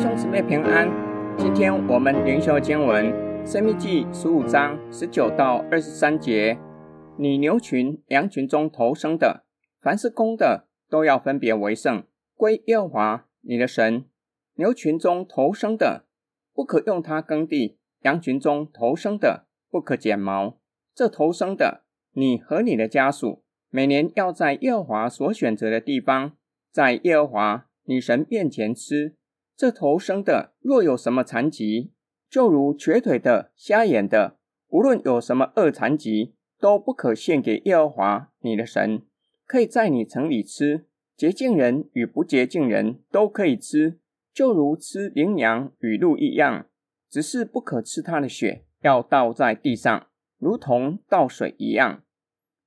[0.00, 0.88] 弟兄姊妹平安，
[1.36, 3.12] 今天我们灵修经文
[3.46, 6.56] 《申命记》十五章十九到二十三节。
[7.18, 9.44] 你牛群、羊群中头生的，
[9.82, 12.04] 凡是公的，都要分别为圣，
[12.34, 14.06] 归耶和华你的神。
[14.54, 16.06] 牛群中头生的，
[16.54, 20.58] 不可用它耕地；羊群中头生的，不可剪毛。
[20.94, 26.32] 这头生的，你和你的家属，每年要在耶和华所选择的地方，
[26.72, 29.16] 在耶和华你神面前吃。
[29.60, 31.92] 这头生的，若有什么残疾，
[32.30, 39.02] 就如瘸腿的、瞎眼的，无论有什么恶残疾，都不可献给耶和华你的神。
[39.44, 43.98] 可以在你城里吃，洁净人与不洁净人都可以吃，
[44.32, 46.64] 就如吃羚羊与鹿一样。
[47.10, 50.06] 只是不可吃它的血，要倒在地上，
[50.38, 52.02] 如同倒水一样。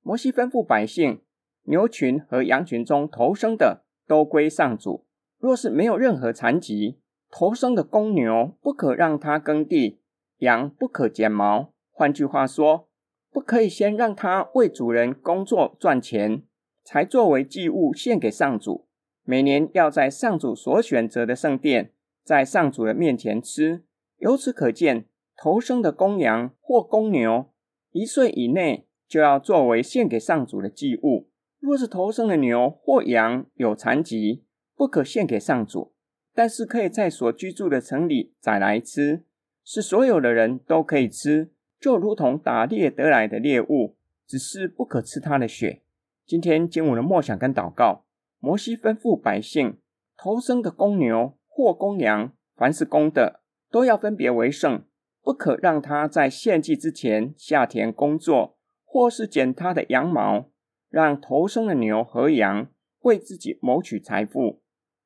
[0.03, 1.23] 摩西吩咐百姓，
[1.63, 5.07] 牛群和羊群中头生的都归上主。
[5.43, 9.99] 若是没有任何残疾，头生的公牛不可让它耕地，
[10.37, 11.73] 羊不可剪毛。
[11.91, 12.87] 换句话说，
[13.29, 16.43] 不可以先让它为主人工作赚钱，
[16.85, 18.87] 才作为祭物献给上主。
[19.25, 21.91] 每年要在上主所选择的圣殿，
[22.23, 23.83] 在上主的面前吃。
[24.19, 27.49] 由此可见，头生的公羊或公牛
[27.91, 31.27] 一岁以内，就要作为献给上主的祭物。
[31.59, 34.45] 若是头生的牛或羊有残疾，
[34.83, 35.93] 不可献给上主，
[36.33, 39.23] 但是可以在所居住的城里宰来吃，
[39.63, 43.95] 是所有的人都可以吃，就如同打猎得来的猎物，
[44.27, 45.83] 只是不可吃它的血。
[46.25, 48.03] 今天经文的默想跟祷告，
[48.39, 49.77] 摩西吩咐百姓，
[50.17, 53.39] 头生的公牛或公羊，凡是公的，
[53.71, 54.83] 都要分别为圣，
[55.21, 60.49] 不可让他在献祭之前下田工作，或是剪他的羊毛，
[60.89, 62.67] 让头生的牛和羊
[63.03, 64.61] 为自己谋取财富。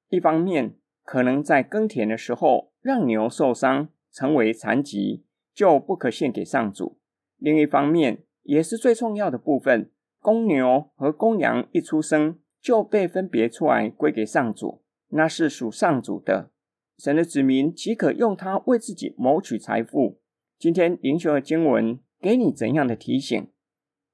[0.09, 6.97] 一方面可能在耕田的时候让牛受伤，成为残疾，就不可献给上主；
[7.37, 16.51] 另一方面也是最重要的部分，公牛和公羊一出生就被分别出来归给上主，那是属上主的。
[16.97, 20.19] 神的子民岂可用它为自己谋取财富？
[20.57, 23.47] 今天灵修的经文给你怎样的提醒？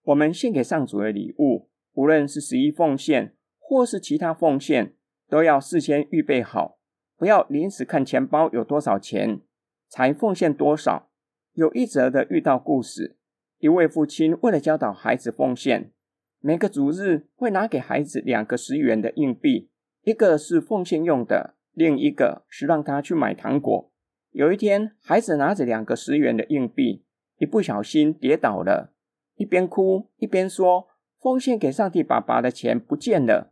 [0.03, 4.95] 我们献给上主的礼物，无论是十一奉献或是其他奉献。
[5.33, 6.77] 都要事先预备好，
[7.17, 9.41] 不要临时看钱包有多少钱
[9.89, 11.09] 才奉献多少。
[11.53, 13.17] 有一则的遇到故事，
[13.57, 15.91] 一位父亲为了教导孩子奉献，
[16.39, 19.71] 每个主日会拿给孩子两个十元的硬币，
[20.03, 23.91] 一个是奉献用的，另一个是让他去买糖果。
[24.29, 27.03] 有一天，孩子拿着两个十元的硬币，
[27.39, 28.93] 一不小心跌倒了，
[29.37, 30.89] 一边哭一边说
[31.19, 33.49] ：“奉献给上帝爸爸的钱不见了。”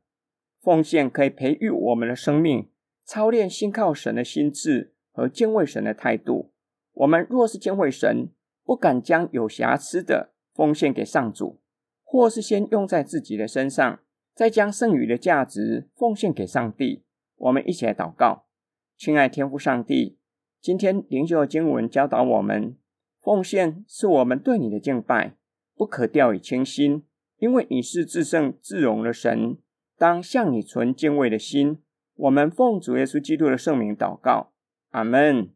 [0.61, 2.69] 奉献可以培育我们的生命，
[3.03, 6.51] 操练信靠神的心智和敬畏神的态度。
[6.93, 8.29] 我们若是敬畏神，
[8.63, 11.59] 不敢将有瑕疵的奉献给上主，
[12.03, 13.99] 或是先用在自己的身上，
[14.35, 17.03] 再将剩余的价值奉献给上帝。
[17.37, 18.45] 我们一起来祷告，
[18.95, 20.19] 亲爱天父上帝，
[20.61, 22.77] 今天灵修的经文教导我们，
[23.19, 25.35] 奉献是我们对你的敬拜，
[25.75, 27.03] 不可掉以轻心，
[27.39, 29.57] 因为你是至圣至荣的神。
[30.01, 31.77] 当向你存敬畏的心，
[32.15, 34.51] 我们奉主耶稣基督的圣名祷告，
[34.89, 35.49] 阿门。